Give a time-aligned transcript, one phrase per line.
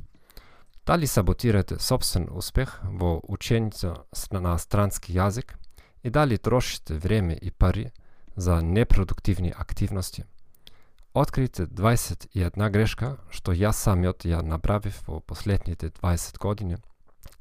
[0.85, 5.55] Дали саботирате собствен успех во учењето на странски јазик
[6.03, 7.89] и дали трошите време и пари
[8.35, 10.23] за непродуктивни активности?
[11.13, 16.77] Открите 21 грешка што јас самиот ја направив во последните 20 години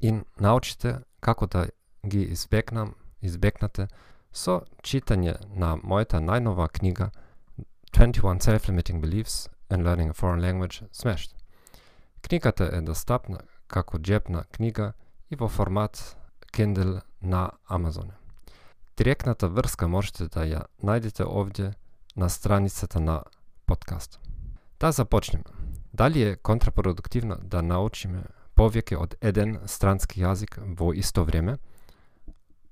[0.01, 1.67] и научите како да
[2.03, 3.87] ги избегнам, избегнате
[4.31, 7.11] со читање на мојата најнова книга
[7.93, 11.44] 21 Self-Limiting Beliefs in Learning a Foreign Language Smashed.
[12.25, 14.93] Книгата е достапна како джепна книга
[15.29, 16.17] и во формат
[16.53, 18.09] Kindle на Amazon.
[18.97, 21.73] Директната врска можете да ја најдете овде
[22.15, 23.23] на страницата на
[23.65, 24.19] подкаст.
[24.79, 25.45] Да започнеме.
[25.93, 28.23] Дали е контрапродуктивно да научиме
[28.57, 31.57] повеќе од еден странски јазик во исто време?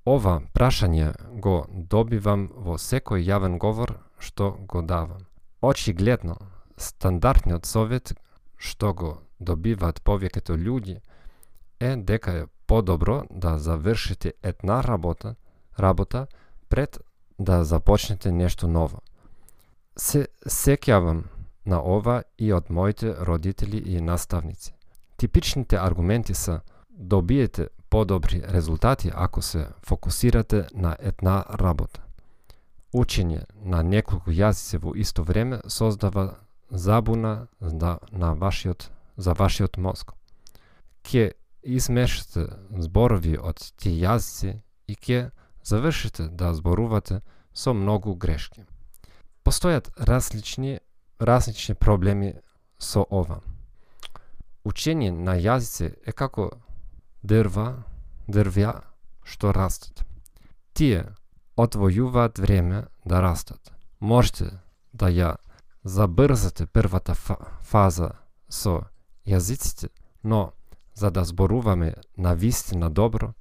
[0.06, 5.28] Ова прашање го добивам во секој јавен говор што го давам.
[5.62, 6.38] Очигледно,
[6.78, 8.18] стандардниот совет
[8.58, 11.00] што го добиваат повеќето луѓе
[11.80, 15.36] е дека е подобро да завршите една работа,
[15.80, 16.28] работа
[16.70, 17.00] пред
[17.40, 19.02] да започнете нешто ново.
[19.98, 21.24] Се сеќавам
[21.66, 24.74] на ова и од моите родители и наставници.
[25.18, 32.02] Типичните аргументи се добиете подобри резултати ако се фокусирате на една работа.
[32.94, 36.36] Учење на неколку јазици во исто време создава
[36.70, 37.48] забуна
[38.12, 40.12] на вашиот за вашиот мозг.
[41.03, 42.47] Ке измешате
[42.78, 45.31] зборови од тие јазици и ке
[45.63, 47.22] завршите да зборувате
[47.53, 48.66] со многу грешки.
[49.44, 50.79] Постојат различни
[51.19, 52.34] различни проблеми
[52.79, 53.41] со ова.
[54.66, 56.50] Учење на јазици е како
[57.24, 57.84] дрва,
[58.28, 58.81] дрвја
[59.24, 60.03] што растат.
[60.74, 61.16] Тие
[61.57, 63.72] отвојуваат време да растат.
[64.00, 64.59] Можете
[64.94, 65.35] да ја
[65.84, 67.16] забрзате првата
[67.62, 68.12] фаза
[68.50, 68.84] со
[69.28, 69.89] јазиците,
[70.23, 70.51] но
[70.94, 73.34] за да зборуваме на вистина добро,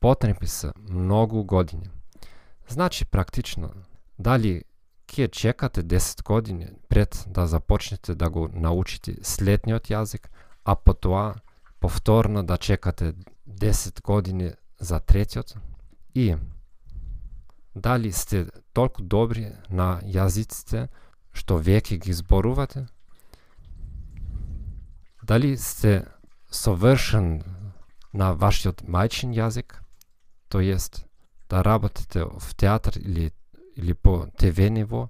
[0.00, 1.90] потребни се многу години.
[2.68, 3.70] Значи практично,
[4.18, 4.62] дали
[5.08, 10.28] ќе чекате 10 години пред да започнете да го научите следниот јазик,
[10.64, 11.34] а потоа
[11.80, 13.14] повторно да чекате
[13.48, 15.56] 10 години за третиот?
[16.14, 16.36] И
[17.74, 20.88] дали сте толку добри на јазиците
[21.32, 22.86] што веќе ги зборувате?
[25.28, 26.06] Дали сте
[26.50, 27.42] совршен
[28.16, 29.74] на вашиот мајчин јазик,
[30.48, 31.04] то jest
[31.50, 33.32] да работите в театар или,
[33.76, 35.08] или по ТВ ниво,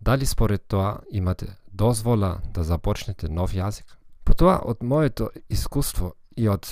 [0.00, 3.84] дали според тоа имате дозвола да започнете нов јазик?
[4.24, 6.64] По тоа, од моето искуство и од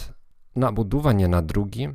[0.56, 1.92] набудување на други,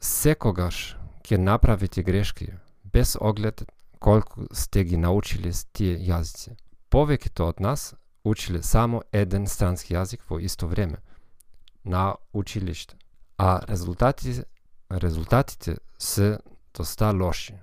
[0.00, 2.50] секогаш ќе направите грешки,
[2.82, 3.62] без оглед
[3.98, 6.58] колку сте ги научили тие јазици.
[6.90, 7.94] Повеќето од нас
[8.24, 10.96] училе само еден странски јазик во исто време
[11.84, 12.96] на училиште,
[13.38, 14.42] а резултати,
[14.92, 16.38] резултатите се
[16.74, 17.54] доста лоши.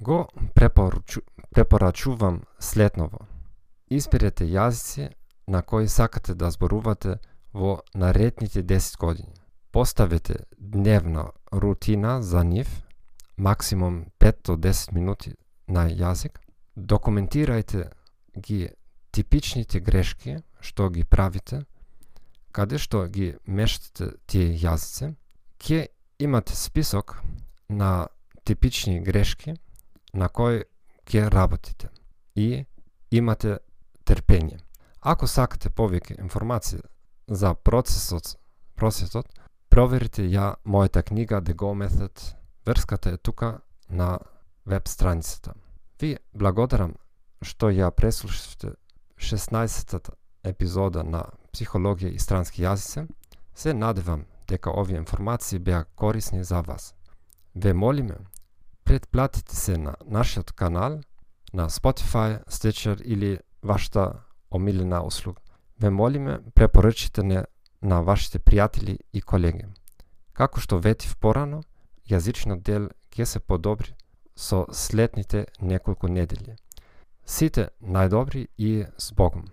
[0.00, 1.20] Го препорачу,
[1.50, 3.18] препорачувам следново.
[3.90, 5.10] Изберете јазици
[5.48, 7.18] на кои сакате да зборувате
[7.54, 9.34] во наредните 10 години.
[9.72, 12.82] Поставете дневна рутина за нив,
[13.36, 15.34] максимум 5 до 10 минути
[15.68, 16.38] на јазик.
[16.76, 17.90] Документирајте
[18.38, 18.70] ги
[19.14, 21.62] типичните грешки што ги правите,
[22.52, 25.14] каде што ги мештате тие јазици,
[25.60, 25.86] ќе
[26.18, 27.20] имате список
[27.68, 28.08] на
[28.44, 29.54] типични грешки
[30.14, 30.64] на кои
[31.06, 31.90] ќе работите
[32.34, 32.66] и
[33.10, 33.58] имате
[34.04, 34.58] терпение.
[35.00, 36.80] Ако сакате повеќе информации
[37.28, 38.36] за процесот,
[38.74, 39.28] процесот,
[39.68, 42.34] проверите ја мојата книга The Go Method.
[42.66, 44.18] Врската е тука на
[44.66, 45.54] веб страницата.
[46.00, 46.96] Ви благодарам
[47.42, 48.74] што ја преслушавте
[49.18, 50.12] 16-та
[50.44, 53.06] епизода на Психологија и странски јазици.
[53.54, 56.94] Се надевам дека овие информации беа корисни за вас.
[57.56, 58.16] Ве молиме,
[58.84, 61.00] предплатите се на нашиот канал
[61.52, 64.12] на Spotify, Stitcher или вашата
[64.50, 65.40] омилена услуга.
[65.80, 67.44] Ве молиме, препоръчите не
[67.82, 69.66] на вашите пријатели и колеги.
[70.32, 71.62] Како што ветив порано,
[72.10, 73.94] јазичниот дел ќе се подобри
[74.36, 76.56] со следните неколку недели.
[77.26, 79.48] Сите најдобри и с Богом!